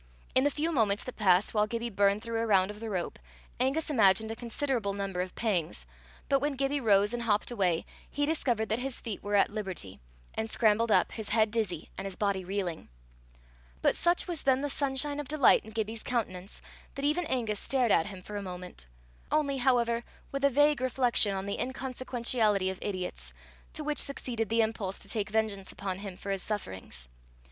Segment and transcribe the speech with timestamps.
[0.33, 3.19] In the few moments that passed while Gibbie burned through a round of the rope,
[3.59, 5.85] Angus imagined a considerable number of pangs;
[6.27, 9.99] but when Gibbie rose and hopped away, he discovered that his feet were at liberty,
[10.33, 12.89] and scrambled up, his head dizzy, and his body reeling.
[13.83, 16.63] But such was then the sunshine of delight in Gibbie's countenance
[16.95, 18.87] that even Angus stared at him for a moment
[19.31, 23.33] only, however, with a vague reflection on the inconsequentiality of idiots,
[23.73, 27.07] to which succeeded the impulse to take vengeance upon him for his sufferings.